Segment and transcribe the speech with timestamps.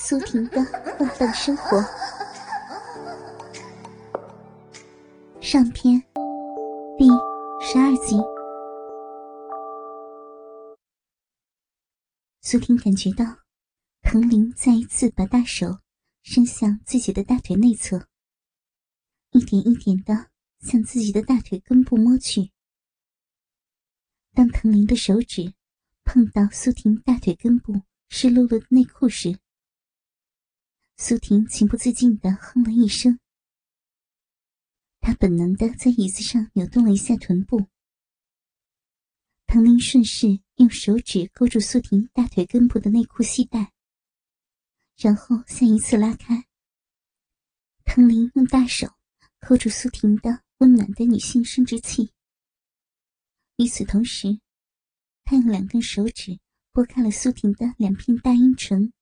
[0.00, 0.62] 苏婷的
[1.00, 1.76] 浪漫生活
[5.40, 6.00] 上篇
[6.96, 7.08] 第
[7.60, 8.16] 十二集。
[12.40, 13.24] 苏婷感觉到
[14.02, 15.80] 藤林再一次把大手
[16.22, 18.06] 伸向自己的大腿内侧，
[19.32, 20.30] 一点一点的
[20.60, 22.52] 向自己的大腿根部摸去。
[24.32, 25.52] 当藤林的手指
[26.04, 29.36] 碰到苏婷大腿根部湿漉漉的内裤时，
[31.00, 33.20] 苏婷情不自禁的哼了一声，
[34.98, 37.68] 她本能的在椅子上扭动了一下臀部。
[39.46, 43.72] 唐林顺势用手指勾住苏婷大腿根部的内裤系带，
[44.96, 46.44] 然后再一次拉开。
[47.84, 48.88] 唐林用大手
[49.38, 52.12] 扣住苏婷的温暖的女性生殖器，
[53.56, 54.40] 与此同时，
[55.22, 56.40] 他用两根手指
[56.72, 58.92] 拨开了苏婷的两片大阴唇。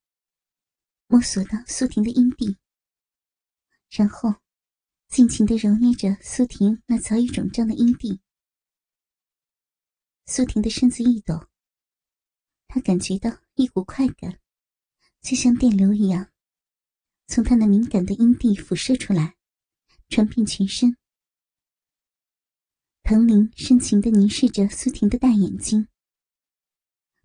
[1.08, 2.56] 摸索到苏婷的阴蒂，
[3.90, 4.34] 然后
[5.06, 8.20] 尽情的揉捏着苏婷那早已肿胀的阴蒂。
[10.24, 11.48] 苏婷的身子一抖，
[12.66, 14.40] 她感觉到一股快感，
[15.20, 16.32] 就像电流一样，
[17.28, 19.36] 从她那敏感的阴蒂辐射出来，
[20.08, 20.96] 传遍全身。
[23.04, 25.86] 藤林深情的凝视着苏婷的大眼睛，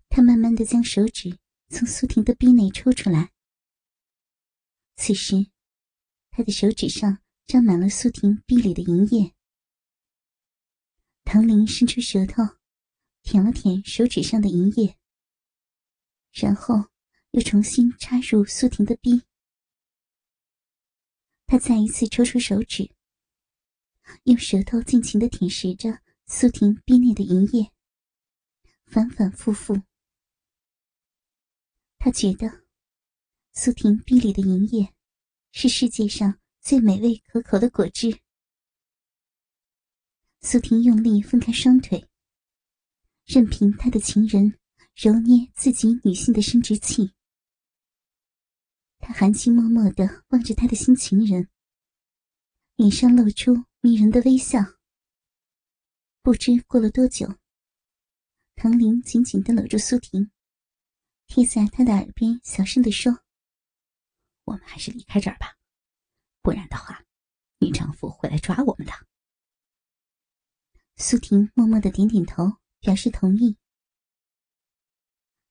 [0.08, 1.36] 他慢慢的将手指
[1.70, 3.31] 从苏婷的臂内抽出来。
[5.04, 5.50] 此时，
[6.30, 9.34] 他的手指上沾满了苏婷臂里的银液。
[11.24, 12.40] 唐林伸出舌头，
[13.20, 14.96] 舔了舔手指上的银液，
[16.30, 16.88] 然后
[17.32, 19.24] 又重新插入苏婷的臂。
[21.46, 22.94] 他再一次抽出手指，
[24.22, 27.72] 用舌头尽情的舔食着苏婷臂内的银液，
[28.86, 29.82] 反反复复。
[31.98, 32.61] 他觉得。
[33.54, 34.94] 苏婷臂里的银叶，
[35.50, 38.18] 是世界上最美味可口的果汁。
[40.40, 42.08] 苏婷用力分开双腿，
[43.26, 44.58] 任凭他的情人
[44.94, 47.12] 揉捏自己女性的生殖器。
[48.98, 51.46] 他含情脉脉的望着他的新情人，
[52.76, 54.60] 脸上露出迷人的微笑。
[56.22, 57.36] 不知过了多久，
[58.56, 60.30] 唐林紧紧的搂住苏婷，
[61.26, 63.21] 贴在他的耳边小声的说。
[64.44, 65.56] 我们还是离开这儿吧，
[66.42, 67.04] 不然的话，
[67.58, 68.92] 你丈夫会来抓我们的。
[70.96, 73.56] 苏婷默默的点点头，表示同意。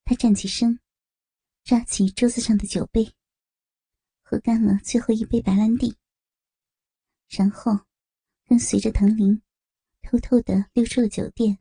[0.04, 0.80] 她站起身，
[1.64, 3.16] 抓起桌子上的酒杯，
[4.22, 5.98] 喝干了最后一杯白兰地，
[7.30, 7.86] 然后
[8.46, 9.42] 跟随着藤林，
[10.02, 11.60] 偷偷的溜出了酒店。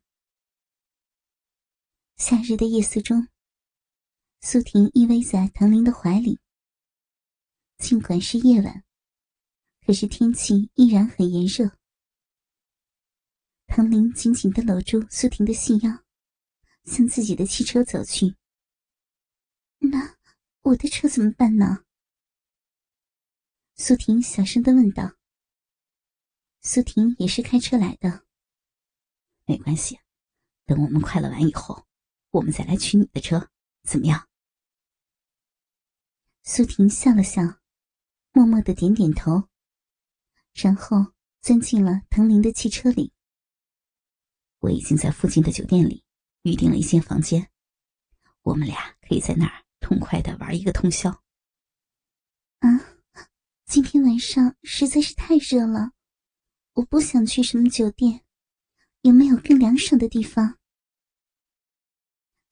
[2.16, 3.28] 夏日的夜色中，
[4.40, 6.38] 苏婷依偎在藤林的怀里。
[7.80, 8.84] 尽管是夜晚，
[9.84, 11.76] 可是天气依然很炎热。
[13.66, 16.04] 唐林紧紧的搂住苏婷的细腰，
[16.84, 18.36] 向自己的汽车走去。
[19.78, 20.18] 那
[20.60, 21.84] 我的车怎么办呢？
[23.76, 25.16] 苏婷小声的问道。
[26.60, 28.26] 苏婷也是开车来的，
[29.46, 29.98] 没关系，
[30.66, 31.86] 等我们快乐完以后，
[32.28, 33.50] 我们再来取你的车，
[33.84, 34.28] 怎么样？
[36.42, 37.59] 苏婷笑了笑。
[38.32, 39.48] 默默的点点头，
[40.54, 43.12] 然后钻进了藤林的汽车里。
[44.60, 46.04] 我已经在附近的酒店里
[46.42, 47.50] 预订了一间房间，
[48.42, 51.10] 我们俩可以在那儿痛快的玩一个通宵。
[52.60, 52.68] 啊，
[53.66, 55.92] 今天晚上实在是太热了，
[56.74, 58.22] 我不想去什么酒店，
[59.00, 60.58] 有没有更凉爽的地方？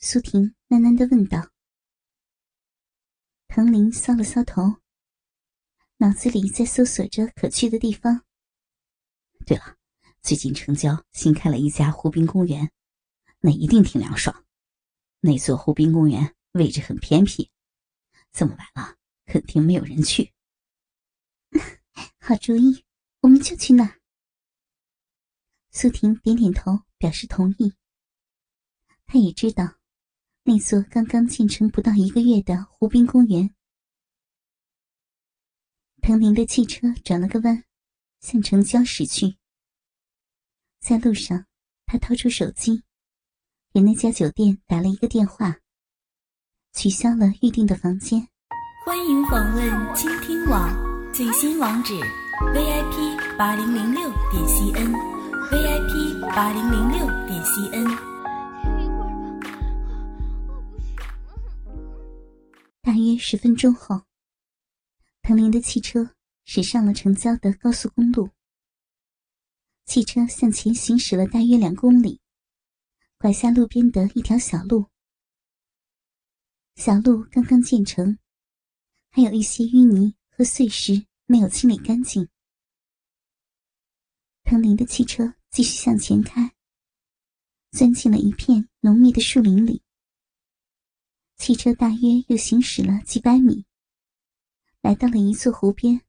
[0.00, 1.50] 苏婷喃喃的问道。
[3.47, 4.81] 藤林搔了搔头。
[6.01, 8.25] 脑子里在搜索着可去的地方。
[9.45, 9.77] 对了，
[10.23, 12.71] 最近城郊新开了一家湖滨公园，
[13.41, 14.45] 那一定挺凉爽。
[15.19, 17.51] 那座湖滨公园位置很偏僻，
[18.31, 20.33] 这么晚了肯定没有人去。
[22.21, 22.85] 好主意，
[23.23, 23.99] 我们就去那儿。
[25.73, 27.75] 苏婷点点头，表示同意。
[29.05, 29.79] 她也知道，
[30.44, 33.53] 那座刚刚建成不到一个月的湖滨公园。
[36.08, 37.64] 藤林的汽车转了个弯，
[38.20, 39.37] 向城郊驶去。
[40.81, 41.44] 在路上，
[41.84, 42.82] 他掏出手机，
[43.75, 45.58] 给那家酒店打了一个电话，
[46.72, 48.26] 取消了预定的房间。
[48.87, 50.75] 欢迎访问倾听网
[51.12, 51.93] 最新网址
[52.55, 57.99] ：vip 八零零六点 cn，vip 八零零六点 cn。
[62.81, 64.00] 大约十分钟后，
[65.29, 66.15] 唐林的汽车
[66.47, 68.31] 驶上了城郊的高速公路。
[69.85, 72.19] 汽车向前行驶了大约两公里，
[73.19, 74.87] 拐下路边的一条小路。
[76.77, 78.19] 小路刚刚建成，
[79.11, 82.27] 还有一些淤泥和碎石没有清理干净。
[84.45, 86.55] 唐林的汽车继续向前开，
[87.73, 89.83] 钻进了一片浓密的树林里。
[91.37, 93.67] 汽车大约又行驶了几百米，
[94.81, 96.01] 来到了一座湖边。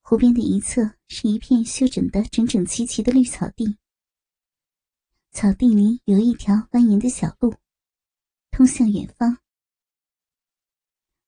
[0.00, 3.78] 湖边的一侧是一片修整的整整齐齐的绿草地，
[5.30, 7.54] 草地里有一条蜿蜒的小路，
[8.50, 9.38] 通向远方。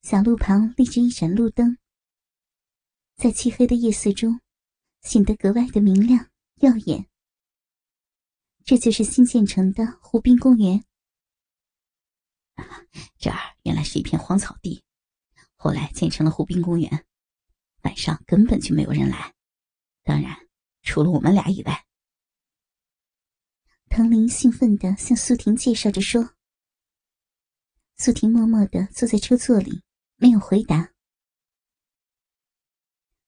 [0.02, 1.76] 小路旁立着一盏路灯，
[3.16, 4.40] 在漆黑的夜色中，
[5.02, 7.06] 显得格外的明亮耀眼。
[8.64, 10.82] 这就是新建成的湖滨公园。
[13.18, 14.82] 这儿原来是一片荒草地，
[15.62, 17.04] 后来建成了湖滨公园。
[17.82, 19.34] 晚上根本就没有人来，
[20.02, 20.34] 当然
[20.80, 21.84] 除了我们俩以外。
[23.90, 26.34] 唐林兴奋地向苏婷介绍着说。
[27.98, 29.82] 苏婷默默地坐在车座里，
[30.16, 30.94] 没有回答。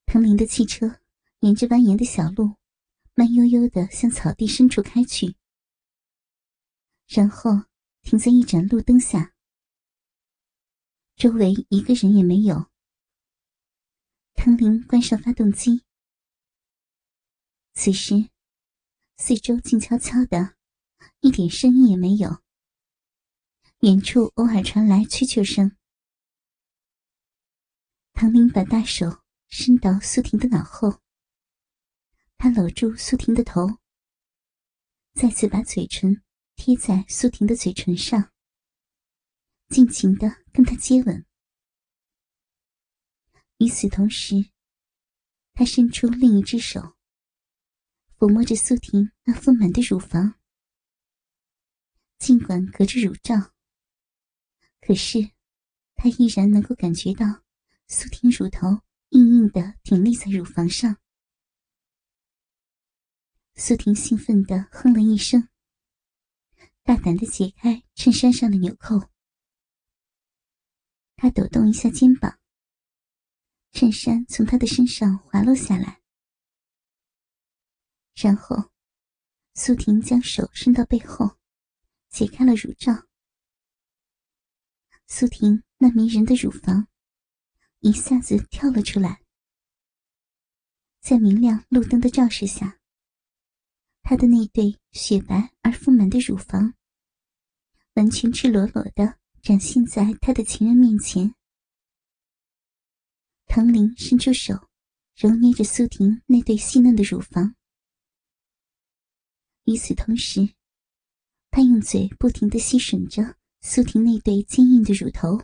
[0.07, 1.01] 唐林的汽车
[1.41, 2.57] 沿着蜿蜒的小路，
[3.13, 5.37] 慢悠悠地向草地深处开去，
[7.09, 7.51] 然后
[8.01, 9.32] 停在一盏路灯下，
[11.23, 12.69] 周围一个人也没有。
[14.35, 15.85] 唐林关上发动机。
[17.75, 18.29] 此时，
[19.19, 20.57] 四周静悄悄的，
[21.21, 22.43] 一点声音也没有。
[23.83, 25.77] 远处偶尔传来蛐蛐声。
[28.13, 31.01] 唐林把大手伸到苏婷的脑后，
[32.37, 33.79] 他搂住苏婷的头，
[35.15, 36.21] 再次把嘴唇
[36.57, 38.33] 贴在苏婷的嘴唇上，
[39.73, 41.25] 尽情的跟他接吻。
[43.57, 44.51] 与此同时，
[45.55, 46.95] 他伸出另一只手，
[48.19, 50.35] 抚摸着苏婷那丰满的乳房。
[52.19, 53.55] 尽管隔着乳罩，
[54.83, 55.31] 可是
[55.95, 57.43] 他依然能够感觉到
[57.89, 60.99] 苏婷乳头硬硬的挺立在乳房上。
[63.55, 65.49] 苏婷兴奋的哼了一声，
[66.83, 69.12] 大胆的解开衬衫上的纽扣。
[71.23, 72.37] 他抖动一下肩膀。
[73.71, 76.03] 衬衫从他的身上滑落下来，
[78.17, 78.73] 然后
[79.55, 81.39] 苏婷将手伸到背后，
[82.11, 83.07] 解开了乳罩。
[85.07, 86.89] 苏婷那迷人的乳房
[87.79, 89.23] 一下子跳了出来，
[90.99, 92.81] 在明亮路灯的照射下，
[94.03, 96.75] 她的那对雪白而丰满的乳房
[97.95, 101.35] 完全赤裸裸的展现在他的情人面前。
[103.47, 104.69] 唐林伸出手，
[105.17, 107.57] 揉捏着苏婷那对细嫩的乳房。
[109.65, 110.55] 与此同时，
[111.51, 115.43] 他用嘴不停的吸吮着苏婷那对坚硬的乳头。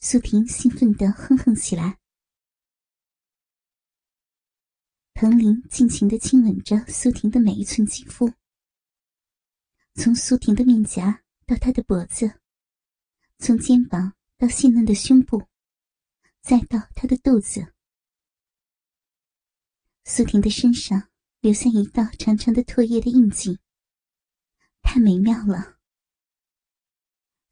[0.00, 2.00] 苏婷兴奋的哼哼起来。
[5.14, 8.32] 唐林尽情的亲吻着苏婷的每一寸肌肤，
[9.94, 12.40] 从苏婷的面颊到他的脖子，
[13.38, 15.46] 从肩膀到细嫩的胸部。
[16.40, 17.72] 再到他的肚子，
[20.04, 21.08] 苏婷的身上
[21.40, 23.58] 留下一道长长的唾液的印记，
[24.82, 25.78] 太美妙了。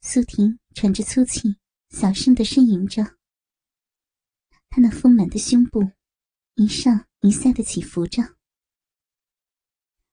[0.01, 1.57] 苏婷喘着粗气，
[1.89, 3.17] 小声的呻吟着。
[4.69, 5.91] 她那丰满的胸部
[6.53, 8.37] 一上一下的起伏着。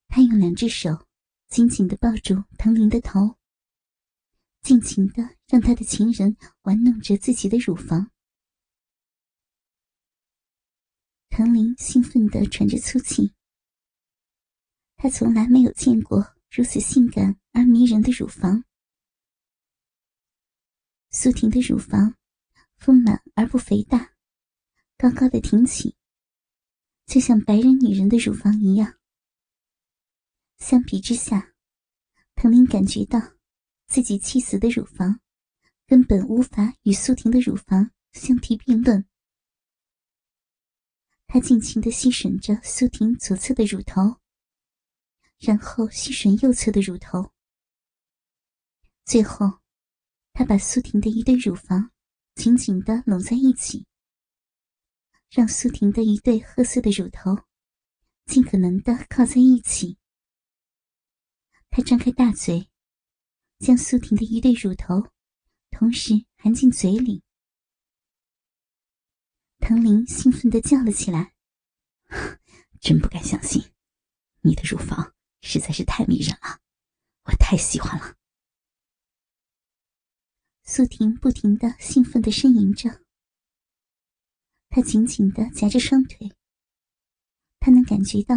[0.07, 1.07] 她用两只手
[1.49, 3.37] 紧紧的抱住唐林的头，
[4.61, 8.11] 尽情的让他的情人玩弄着自己的乳房。
[11.29, 13.33] 唐林兴奋地喘着粗气。
[14.97, 18.63] 他从来没有见过如此性感而迷人的乳房。
[21.09, 22.15] 苏婷的乳房
[22.77, 24.13] 丰满而不肥大，
[24.97, 25.95] 高高的挺起，
[27.05, 28.99] 就像白人女人的乳房一样。
[30.59, 31.53] 相比之下，
[32.35, 33.19] 唐林感觉到
[33.91, 35.19] 自己妻子的乳房
[35.85, 39.05] 根本无法与苏婷的乳房相提并论。
[41.27, 44.21] 他尽情的吸吮着苏婷左侧的乳头，
[45.39, 47.33] 然后吸吮右侧的乳头。
[49.03, 49.59] 最后，
[50.31, 51.91] 他把苏婷的一对乳房
[52.35, 53.85] 紧紧的拢在一起，
[55.29, 57.43] 让苏婷的一对褐色的乳头
[58.25, 59.97] 尽可能的靠在一起。
[61.69, 62.70] 他张开大嘴，
[63.61, 65.11] 将苏婷的一对乳头
[65.69, 67.21] 同时含进嘴里。
[69.59, 71.35] 唐林兴奋的叫了起来
[72.81, 73.71] ：“真不敢相信，
[74.41, 76.59] 你的乳房实在是太迷人了，
[77.25, 78.17] 我太喜欢了。”
[80.65, 83.03] 苏婷不停的兴奋的呻吟着，
[84.69, 86.31] 她紧紧的夹着双腿，
[87.59, 88.35] 她能感觉到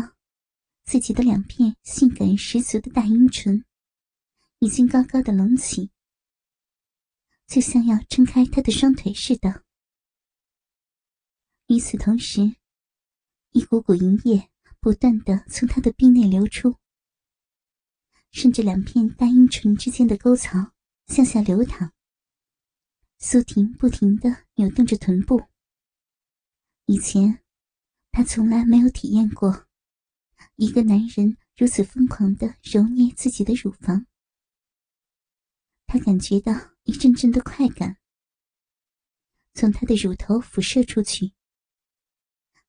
[0.84, 3.64] 自己的两片性感十足的大阴唇
[4.64, 5.90] 已经高高的隆起，
[7.46, 9.62] 就像要撑开她的双腿似的。
[11.66, 12.56] 与此同时，
[13.50, 14.48] 一股股淫液
[14.80, 16.76] 不断的从她的臂内流出，
[18.32, 20.72] 顺着两片大阴唇之间的沟槽
[21.08, 21.92] 向下流淌。
[23.18, 25.42] 苏婷不停的扭动着臀部。
[26.86, 27.40] 以前，
[28.12, 29.66] 她从来没有体验过
[30.56, 34.06] 一个男人如此疯狂的揉捏自己的乳房。
[35.86, 37.98] 他感觉到一阵阵的快感
[39.54, 41.32] 从他的乳头辐射出去，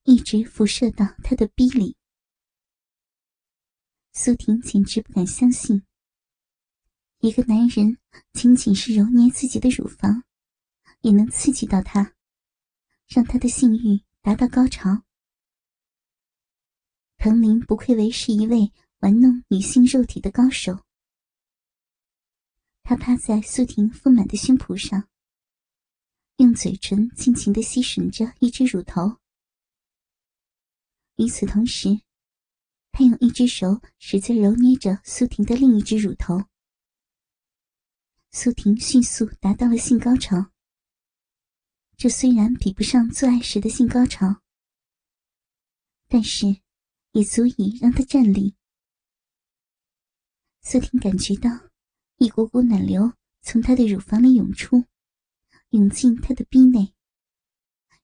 [0.04, 1.96] 一直辐射到他的逼里。
[4.12, 5.82] 苏婷简直不敢相信，
[7.18, 7.98] 一个男人
[8.32, 10.22] 仅仅是揉捏自己的乳房。
[11.02, 12.14] 也能刺激到他，
[13.06, 15.04] 让他的性欲达到高潮。
[17.16, 20.85] 藤林不愧为是一位玩弄女性肉体的高手。
[22.88, 25.08] 他趴在苏婷丰满的胸脯上，
[26.36, 29.18] 用嘴唇尽情的吸吮着一只乳头。
[31.16, 32.00] 与此同时，
[32.92, 36.44] 他用一只手使劲揉捏着苏婷的另一只乳头。
[38.30, 40.52] 苏婷迅速达到了性高潮。
[41.96, 44.42] 这虽然比不上做爱时的性高潮，
[46.06, 46.60] 但是
[47.10, 48.54] 也足以让他站立。
[50.60, 51.65] 苏婷感觉到
[52.18, 54.84] 一股股暖流从她的乳房里涌出，
[55.70, 56.94] 涌进她的逼内，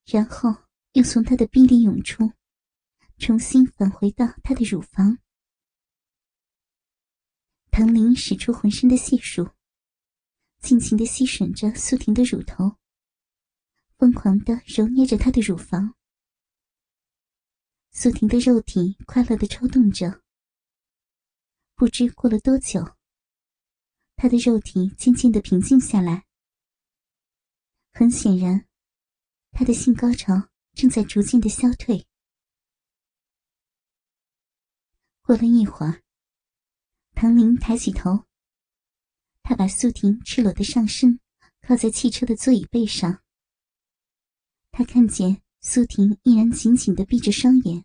[0.04, 0.54] 然后
[0.92, 2.30] 又从她的逼里涌出，
[3.16, 5.18] 重新返回到她的乳房。
[7.70, 9.48] 唐林使出浑身的解数，
[10.60, 12.76] 尽情的吸吮着苏婷的乳头。
[13.96, 15.94] 疯狂的揉捏着她的乳房，
[17.92, 20.20] 苏婷的肉体快乐的抽动着。
[21.76, 22.96] 不知过了多久，
[24.22, 26.24] 他的肉体渐渐的平静下来。
[27.92, 28.68] 很显然，
[29.50, 32.06] 他的性高潮正在逐渐的消退。
[35.22, 36.04] 过了一会儿，
[37.14, 38.24] 唐林抬起头，
[39.42, 41.18] 他把苏婷赤裸的上身
[41.60, 43.24] 靠在汽车的座椅背上。
[44.70, 47.84] 他看见苏婷依然紧紧的闭着双眼，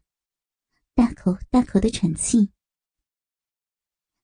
[0.94, 2.52] 大口大口的喘气。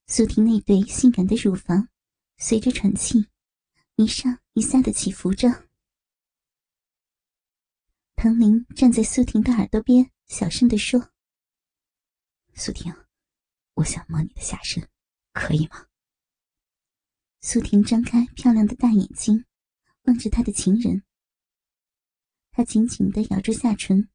[0.06, 1.90] 苏婷那对性感的乳房
[2.38, 3.30] 随着喘气
[3.96, 5.70] 一上一下的起伏着。
[8.16, 11.12] 唐林站在苏婷的耳朵边，小声的说
[12.56, 12.94] ：“苏婷，
[13.74, 14.88] 我想摸你的下身，
[15.34, 15.88] 可以吗？”
[17.42, 19.46] 苏婷张开漂亮的大眼睛，
[20.04, 21.04] 望着他的情人。
[22.52, 24.10] 他紧紧的咬住下唇，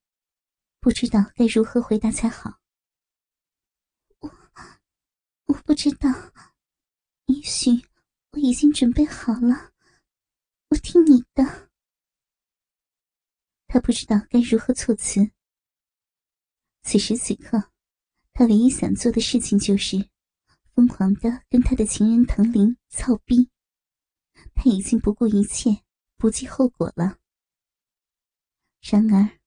[0.80, 2.60] 不知道该如何回答才好。
[4.20, 4.32] 我
[5.46, 6.08] 我不知道，
[7.26, 7.87] 也许
[8.38, 9.72] 我已经准备好了，
[10.68, 11.68] 我听你的。
[13.66, 15.32] 他不知道该如何措辞。
[16.82, 17.72] 此时此刻，
[18.32, 20.08] 他唯一想做的事情就是
[20.72, 23.50] 疯狂的跟他的情人藤林操逼。
[24.54, 25.82] 他已经不顾一切，
[26.16, 27.18] 不计后果了。
[28.80, 29.40] 然而，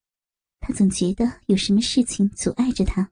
[0.60, 3.10] 他总觉得有什么事情阻碍着他。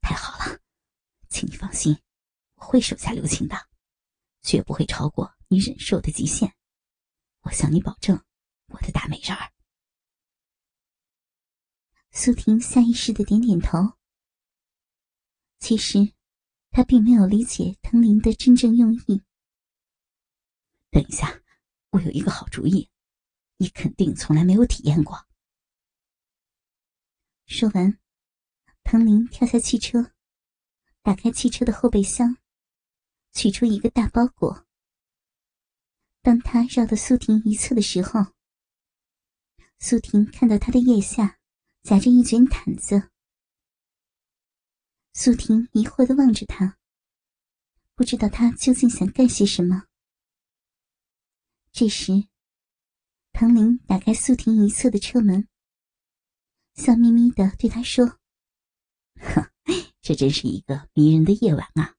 [0.00, 0.60] 太好了，
[1.28, 2.00] 请你放心，
[2.54, 3.54] 我会手下留情的，
[4.42, 6.54] 绝不会超过你忍受的极限。
[7.40, 8.22] 我向你保证，
[8.66, 9.52] 我的大美人儿。
[12.10, 13.78] 苏婷下意识的点点头。
[15.58, 16.12] 其实，
[16.70, 19.22] 他并没有理解藤林的真正用意。
[20.90, 21.42] 等一下，
[21.90, 22.90] 我有一个好主意。
[23.58, 25.24] 你肯定从来没有体验过。
[27.46, 27.96] 说完，
[28.82, 30.12] 唐林跳下汽车，
[31.00, 32.38] 打开汽车的后备箱，
[33.32, 34.66] 取出一个大包裹。
[36.22, 38.32] 当他绕到苏婷一侧的时候，
[39.78, 41.38] 苏婷看到他的腋下
[41.82, 43.10] 夹着一卷毯子。
[45.12, 46.78] 苏婷疑惑的望着他，
[47.94, 49.86] 不知道他究竟想干些什么。
[51.72, 52.28] 这时。
[53.34, 55.48] 唐林打开苏婷一侧的车门，
[56.74, 58.20] 笑眯眯的对他说
[59.18, 59.50] ：“呵，
[60.02, 61.96] 这真是一个迷人的夜晚啊！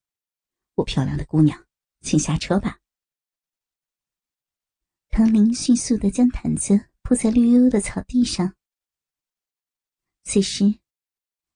[0.76, 1.66] 我漂亮的姑娘，
[2.02, 2.80] 请下车吧。”
[5.10, 8.56] 唐林迅速的将毯子铺在绿油油的草地上。
[10.24, 10.80] 此时，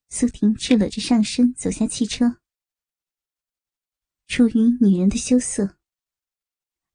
[0.10, 2.40] 苏婷赤裸着上身走下汽车。
[4.28, 5.78] 出于女人的羞涩，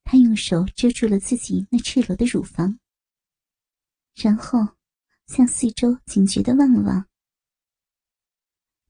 [0.05, 2.79] 她用手遮住了自己那赤裸的乳房，
[4.15, 4.77] 然后
[5.27, 7.09] 向四周警觉的望了望。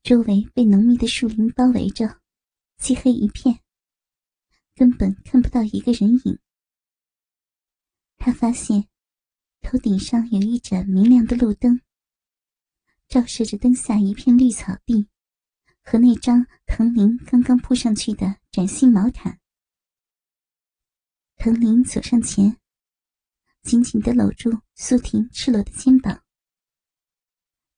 [0.03, 2.21] 周围被浓密的树林包围着，
[2.83, 3.61] 漆黑一片，
[4.75, 6.41] 根本看不到一个人影。
[8.19, 8.89] 他发现
[9.61, 11.81] 头顶上有一盏明亮的路灯，
[13.07, 15.09] 照射着灯下一片绿草地
[15.85, 19.39] 和那张藤林刚刚铺上去的崭新毛毯。
[21.37, 22.59] 藤林走上前，
[23.63, 26.25] 紧紧的搂住苏婷赤裸的肩膀，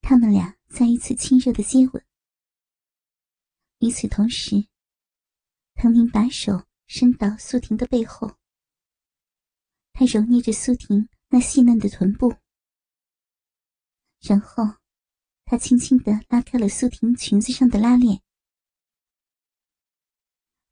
[0.00, 2.02] 他们俩再一次亲热的接吻。
[3.80, 4.66] 与此同时，
[5.74, 8.38] 唐林把手伸到苏婷的背后，
[9.92, 12.34] 他揉捏着苏婷那细嫩的臀部，
[14.20, 14.64] 然后
[15.44, 18.22] 他轻轻的拉开了苏婷裙子上的拉链，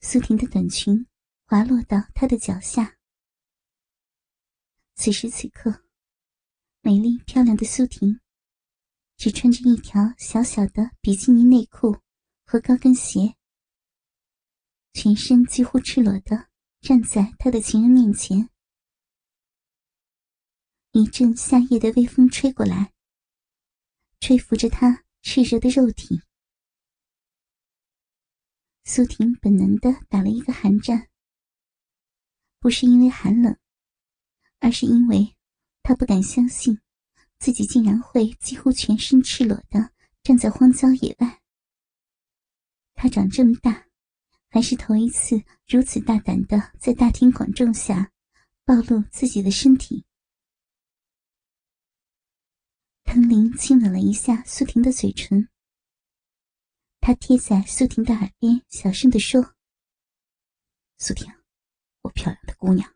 [0.01, 1.07] 苏婷的短裙
[1.45, 2.97] 滑落到他的脚下。
[4.95, 5.85] 此时此刻，
[6.81, 8.21] 美丽漂亮的苏婷
[9.17, 12.01] 只穿着一条小小的比基尼内裤。
[12.45, 13.35] 和高跟鞋，
[14.93, 16.49] 全身几乎赤裸的
[16.81, 18.49] 站在他的情人面前。
[20.93, 22.93] 一阵夏夜的微风吹过来，
[24.21, 26.21] 吹拂着他炽热的肉体。
[28.85, 31.09] 苏婷本能的打了一个寒战，
[32.59, 33.57] 不是因为寒冷，
[34.59, 35.35] 而是因为
[35.83, 36.79] 她不敢相信
[37.39, 41.41] 自己竟然会几乎全身赤裸的站在荒郊野外。
[42.95, 43.89] 他长这么大，
[44.53, 48.13] 还是头一次如此大胆的在大庭广众下
[48.67, 50.05] 暴露自己的身体。
[53.03, 55.49] 藤林亲吻了一下苏婷的嘴唇，
[57.01, 59.55] 他贴在苏婷的耳边小声的说
[60.99, 61.33] ：“苏婷，
[62.03, 62.95] 我漂亮的姑娘，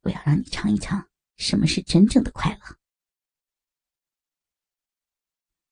[0.00, 2.76] 我要让你尝一尝什么是真正的快乐。”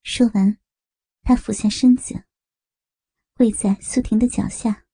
[0.05, 0.57] 说完，
[1.23, 2.27] 他俯下身子。
[3.35, 4.85] 跪在苏婷的脚下，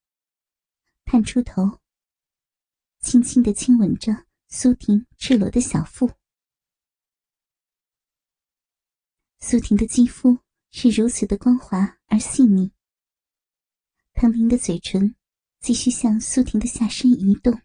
[1.06, 1.78] 探出头，
[2.98, 6.10] 轻轻的亲吻着苏婷赤裸的小腹。
[9.38, 10.40] 苏婷的肌肤
[10.72, 12.72] 是如此的光滑而细腻，
[14.14, 15.14] 唐林的嘴唇
[15.60, 17.62] 继续向苏婷的下身移动。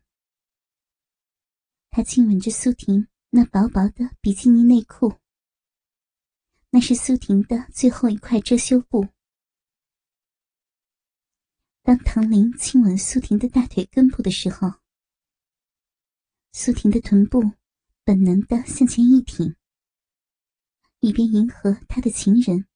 [1.89, 5.15] 他亲吻着苏婷那薄薄的比基尼内裤，
[6.69, 9.07] 那是苏婷的最后一块遮羞布。
[11.83, 14.71] 当唐林亲吻苏婷的大腿根部的时候，
[16.51, 17.53] 苏婷的臀部
[18.03, 19.55] 本能的向前一挺，
[20.99, 22.67] 以便迎合他的情人。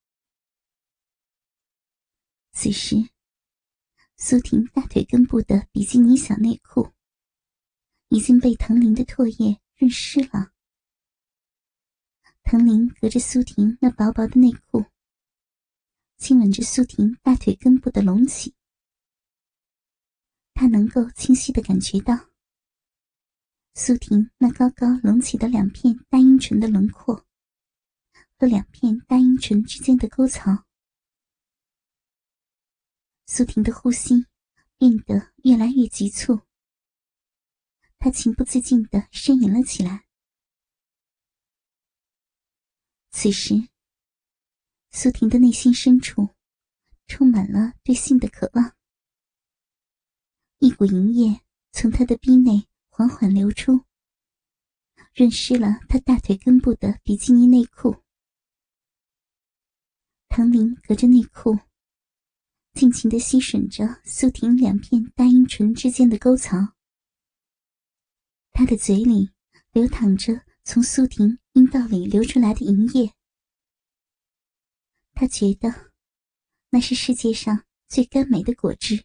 [2.51, 2.95] 此时，
[4.17, 6.91] 苏婷大腿根部的比基尼小内裤
[8.09, 10.51] 已经被唐林的唾液润湿了。
[12.41, 14.83] 唐林隔着苏婷那薄薄的内裤，
[16.17, 18.55] 亲吻着苏婷大腿根部的隆起。
[20.55, 22.29] 他能够清晰的感觉到
[23.73, 27.25] 苏婷那高高隆起的两片大阴唇的轮廓
[28.39, 30.65] 和两片大阴唇之间的沟槽。
[33.27, 34.25] 苏婷的呼吸
[34.77, 36.39] 变得越来越急促，
[37.99, 40.05] 她情不自禁的呻吟了起来。
[43.11, 43.55] 此时，
[44.91, 46.29] 苏婷的内心深处
[47.07, 48.73] 充满了对性的渴望。
[50.59, 51.41] 一股银液
[51.71, 53.81] 从他的逼内缓缓流出，
[55.13, 57.97] 润湿了他大腿根部的比基尼内裤。
[60.29, 61.59] 唐林隔着内裤，
[62.73, 66.57] 尽情的吸吮着苏婷两片大阴唇之间的沟槽。
[68.51, 69.31] 他的嘴里
[69.71, 73.13] 流淌着从苏婷阴道里流出来的银液，
[75.13, 75.91] 他觉得
[76.69, 79.03] 那是世界上最甘美的果汁。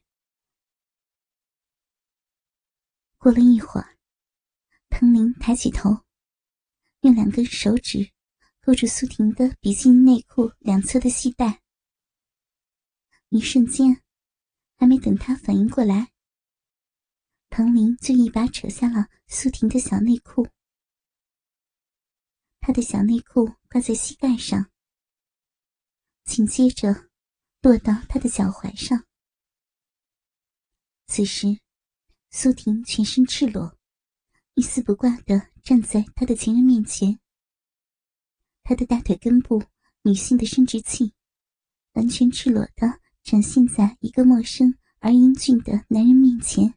[3.21, 3.99] 过了一会儿，
[4.89, 5.91] 藤林抬起头，
[7.03, 8.13] 用两根手指
[8.63, 11.61] 勾住苏婷的比基尼内裤两侧的系带。
[13.29, 14.03] 一瞬间，
[14.79, 16.13] 还没等他反应过来，
[17.51, 20.49] 藤林就一把扯下了苏婷的小内裤。
[22.61, 24.71] 他的小内裤挂在膝盖上，
[26.25, 27.11] 紧接着
[27.61, 29.05] 落到他的脚踝上。
[31.07, 31.61] 此时。
[32.33, 33.77] 苏婷全身赤裸，
[34.55, 37.19] 一丝不挂的站在他的情人面前。
[38.63, 39.65] 他的大腿根部，
[40.03, 41.13] 女性的生殖器，
[41.95, 46.73] 完全赤裸的展现在一个陌生而英俊的男人面前。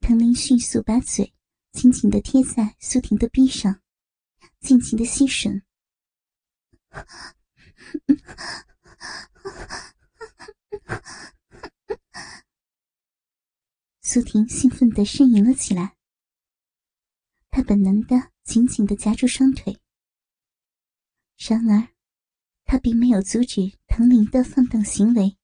[0.00, 1.34] 唐林迅速把嘴
[1.72, 3.82] 紧紧的贴在苏婷的臂上，
[4.60, 5.60] 尽情的吸吮。
[14.08, 15.96] 苏婷兴奋的呻吟了起来，
[17.50, 19.80] 她本能的紧紧的夹住双腿。
[21.36, 21.88] 然而，
[22.64, 25.36] 她并没有阻止唐林的放荡行为。